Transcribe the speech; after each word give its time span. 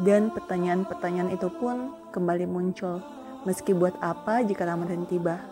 Dan 0.00 0.32
pertanyaan-pertanyaan 0.32 1.36
itu 1.36 1.52
pun 1.52 1.92
kembali 2.16 2.48
muncul. 2.48 3.04
Meski 3.44 3.76
buat 3.76 3.92
apa 4.00 4.40
jika 4.40 4.64
Ramadan 4.64 5.04
tiba? 5.04 5.42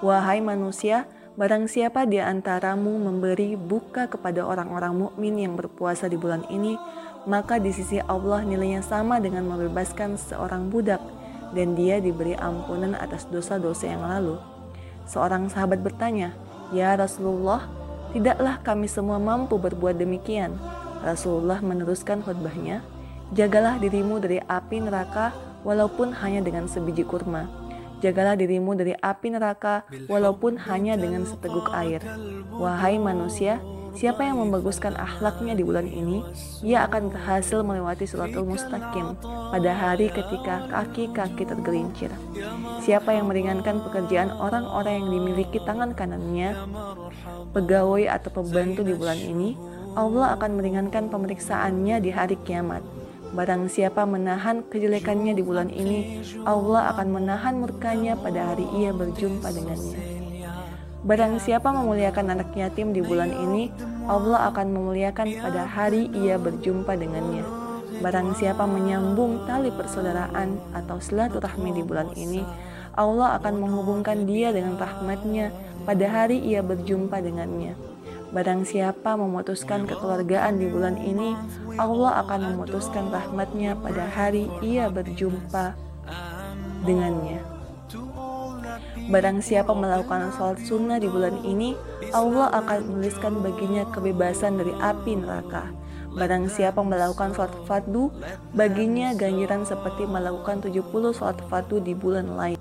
Wahai 0.00 0.40
manusia, 0.40 1.04
barang 1.36 1.68
siapa 1.68 2.08
di 2.08 2.16
antaramu 2.16 2.96
memberi 2.96 3.52
buka 3.52 4.08
kepada 4.08 4.48
orang-orang 4.48 4.96
mukmin 4.96 5.36
yang 5.36 5.60
berpuasa 5.60 6.08
di 6.08 6.16
bulan 6.16 6.40
ini, 6.48 6.80
maka 7.28 7.60
di 7.60 7.68
sisi 7.68 8.00
Allah 8.00 8.40
nilainya 8.40 8.80
sama 8.80 9.20
dengan 9.20 9.44
membebaskan 9.44 10.16
seorang 10.16 10.72
budak 10.72 11.04
dan 11.52 11.76
dia 11.76 12.00
diberi 12.00 12.32
ampunan 12.38 12.96
atas 12.96 13.28
dosa-dosa 13.28 13.92
yang 13.92 14.00
lalu. 14.00 14.40
Seorang 15.04 15.52
sahabat 15.52 15.82
bertanya, 15.84 16.32
"Ya 16.72 16.96
Rasulullah, 16.96 17.66
tidaklah 18.16 18.62
kami 18.62 18.86
semua 18.88 19.20
mampu 19.20 19.58
berbuat 19.60 19.98
demikian?" 20.00 20.56
Rasulullah 21.00 21.60
meneruskan 21.64 22.20
khutbahnya, 22.20 22.84
"Jagalah 23.32 23.80
dirimu 23.80 24.20
dari 24.20 24.40
api 24.44 24.84
neraka 24.84 25.32
walaupun 25.64 26.12
hanya 26.20 26.40
dengan 26.40 26.64
sebiji 26.66 27.04
kurma. 27.04 27.48
Jagalah 28.00 28.32
dirimu 28.32 28.72
dari 28.72 28.96
api 28.96 29.28
neraka 29.28 29.84
walaupun 30.08 30.56
hanya 30.56 30.96
dengan 30.96 31.28
seteguk 31.28 31.68
air. 31.68 32.00
Wahai 32.56 32.96
manusia, 32.96 33.60
siapa 33.92 34.24
yang 34.24 34.40
membaguskan 34.40 34.96
akhlaknya 34.96 35.52
di 35.52 35.60
bulan 35.60 35.84
ini, 35.84 36.24
ia 36.64 36.88
akan 36.88 37.12
berhasil 37.12 37.60
melewati 37.60 38.08
suratul 38.08 38.48
mustaqim 38.48 39.20
pada 39.52 39.72
hari 39.76 40.08
ketika 40.08 40.64
kaki-kaki 40.72 41.44
tergelincir. 41.44 42.08
Siapa 42.80 43.12
yang 43.12 43.28
meringankan 43.28 43.84
pekerjaan 43.84 44.32
orang-orang 44.32 45.04
yang 45.04 45.08
dimiliki 45.20 45.60
tangan 45.68 45.92
kanannya, 45.92 46.56
pegawai 47.52 48.16
atau 48.16 48.32
pembantu 48.32 48.80
di 48.80 48.96
bulan 48.96 49.20
ini, 49.20 49.60
Allah 49.98 50.38
akan 50.38 50.62
meringankan 50.62 51.10
pemeriksaannya 51.10 51.98
di 51.98 52.10
hari 52.14 52.38
kiamat. 52.46 52.82
Barang 53.34 53.66
siapa 53.66 54.06
menahan 54.06 54.62
kejelekannya 54.66 55.34
di 55.34 55.42
bulan 55.42 55.70
ini, 55.70 56.22
Allah 56.46 56.94
akan 56.94 57.08
menahan 57.14 57.58
murkanya 57.58 58.14
pada 58.14 58.54
hari 58.54 58.66
ia 58.78 58.94
berjumpa 58.94 59.50
dengannya. 59.50 59.98
Barang 61.02 61.38
siapa 61.42 61.74
memuliakan 61.74 62.26
anak 62.38 62.54
yatim 62.54 62.94
di 62.94 63.02
bulan 63.02 63.34
ini, 63.34 63.70
Allah 64.06 64.50
akan 64.50 64.66
memuliakan 64.74 65.42
pada 65.42 65.62
hari 65.66 66.10
ia 66.12 66.38
berjumpa 66.38 66.94
dengannya. 66.94 67.42
Barang 67.98 68.34
siapa 68.38 68.66
menyambung 68.66 69.42
tali 69.46 69.74
persaudaraan 69.74 70.58
atau 70.74 71.02
silaturahmi 71.02 71.70
di 71.74 71.82
bulan 71.82 72.14
ini, 72.14 72.42
Allah 72.94 73.38
akan 73.38 73.54
menghubungkan 73.58 74.26
dia 74.26 74.50
dengan 74.50 74.78
rahmatnya 74.78 75.54
pada 75.82 76.06
hari 76.10 76.42
ia 76.42 76.62
berjumpa 76.62 77.22
dengannya. 77.22 77.78
Barang 78.30 78.62
siapa 78.62 79.18
memutuskan 79.18 79.90
kekeluargaan 79.90 80.62
di 80.62 80.70
bulan 80.70 80.94
ini, 81.02 81.34
Allah 81.74 82.22
akan 82.22 82.54
memutuskan 82.54 83.10
rahmatnya 83.10 83.74
pada 83.74 84.06
hari 84.06 84.46
ia 84.62 84.86
berjumpa 84.86 85.74
dengannya. 86.86 87.42
Barang 89.10 89.42
siapa 89.42 89.74
melakukan 89.74 90.30
sholat 90.38 90.62
sunnah 90.62 91.02
di 91.02 91.10
bulan 91.10 91.42
ini, 91.42 91.74
Allah 92.14 92.54
akan 92.54 92.86
menuliskan 92.86 93.42
baginya 93.42 93.82
kebebasan 93.90 94.62
dari 94.62 94.70
api 94.78 95.18
neraka. 95.18 95.74
Barang 96.14 96.46
siapa 96.46 96.78
melakukan 96.86 97.34
sholat 97.34 97.50
fardu, 97.66 98.14
baginya 98.54 99.10
ganjaran 99.18 99.66
seperti 99.66 100.06
melakukan 100.06 100.62
70 100.62 100.86
sholat 101.10 101.42
fardu 101.50 101.82
di 101.82 101.98
bulan 101.98 102.30
lain. 102.38 102.58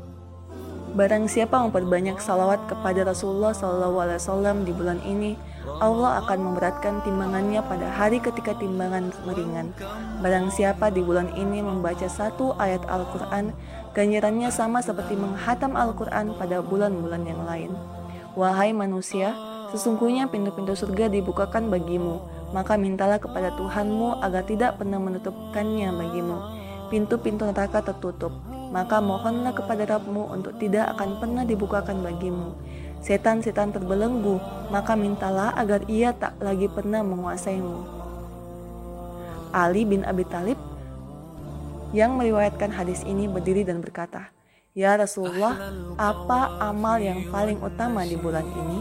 Barang 0.97 1.29
siapa 1.29 1.61
memperbanyak 1.61 2.17
salawat 2.17 2.65
kepada 2.65 3.05
Rasulullah 3.05 3.53
SAW 3.53 4.65
di 4.65 4.73
bulan 4.73 4.97
ini, 5.05 5.37
Allah 5.67 6.23
akan 6.23 6.39
memberatkan 6.51 7.03
timbangannya 7.03 7.59
pada 7.63 7.91
hari 7.91 8.23
ketika 8.23 8.55
timbangan 8.55 9.11
meringan. 9.27 9.75
Barang 10.23 10.47
siapa 10.51 10.87
di 10.87 11.03
bulan 11.03 11.35
ini 11.35 11.59
membaca 11.59 12.07
satu 12.07 12.55
ayat 12.55 12.83
Al-Quran, 12.87 13.51
ganjarannya 13.91 14.49
sama 14.55 14.79
seperti 14.79 15.19
menghatam 15.19 15.75
Al-Quran 15.75 16.35
pada 16.39 16.63
bulan-bulan 16.63 17.23
yang 17.27 17.41
lain. 17.43 17.71
Wahai 18.39 18.71
manusia, 18.71 19.35
sesungguhnya 19.75 20.31
pintu-pintu 20.31 20.79
surga 20.79 21.11
dibukakan 21.11 21.67
bagimu, 21.67 22.23
maka 22.55 22.79
mintalah 22.79 23.19
kepada 23.19 23.51
Tuhanmu 23.59 24.23
agar 24.23 24.47
tidak 24.47 24.79
pernah 24.79 24.99
menutupkannya 24.99 25.91
bagimu. 25.91 26.37
Pintu-pintu 26.87 27.45
neraka 27.45 27.85
tertutup, 27.85 28.33
maka 28.73 28.97
mohonlah 28.97 29.53
kepada 29.53 29.85
Rabbmu 29.85 30.33
untuk 30.33 30.57
tidak 30.57 30.97
akan 30.97 31.21
pernah 31.21 31.43
dibukakan 31.45 32.01
bagimu 32.01 32.55
setan-setan 32.99 33.71
terbelenggu, 33.71 34.39
maka 34.69 34.93
mintalah 34.95 35.55
agar 35.55 35.83
ia 35.87 36.11
tak 36.11 36.35
lagi 36.43 36.67
pernah 36.67 37.03
menguasaimu. 37.03 37.99
Ali 39.49 39.87
bin 39.87 40.05
Abi 40.05 40.23
Talib 40.29 40.59
yang 41.89 42.19
meriwayatkan 42.21 42.69
hadis 42.69 43.01
ini 43.01 43.25
berdiri 43.25 43.65
dan 43.65 43.81
berkata, 43.81 44.29
Ya 44.77 44.93
Rasulullah, 44.93 45.73
apa 45.97 46.61
amal 46.61 47.01
yang 47.01 47.25
paling 47.33 47.57
utama 47.57 48.05
di 48.05 48.13
bulan 48.13 48.45
ini? 48.45 48.79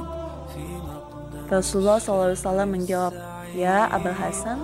Rasulullah 1.49 1.97
SAW 1.97 2.69
menjawab, 2.69 3.17
Ya 3.57 3.89
Abul 3.89 4.13
Hasan, 4.13 4.61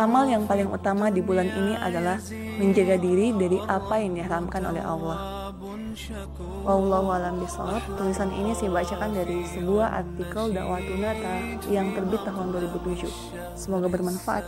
amal 0.00 0.24
yang 0.24 0.48
paling 0.48 0.72
utama 0.72 1.12
di 1.12 1.20
bulan 1.20 1.52
ini 1.52 1.76
adalah 1.76 2.16
menjaga 2.56 2.96
diri 2.96 3.36
dari 3.36 3.60
apa 3.68 4.00
yang 4.00 4.16
diharamkan 4.16 4.62
oleh 4.64 4.80
Allah. 4.80 5.45
Wallahu 6.60 7.08
alam 7.08 7.40
bisawab. 7.40 7.80
Tulisan 7.96 8.28
ini 8.36 8.52
saya 8.52 8.68
bacakan 8.68 9.16
dari 9.16 9.48
sebuah 9.48 10.04
artikel 10.04 10.52
dakwah 10.52 10.76
tunata 10.84 11.34
yang 11.72 11.96
terbit 11.96 12.20
tahun 12.20 12.52
2007. 12.52 13.08
Semoga 13.56 13.88
bermanfaat. 13.88 14.44